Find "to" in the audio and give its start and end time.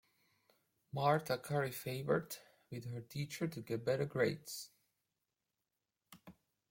3.47-3.61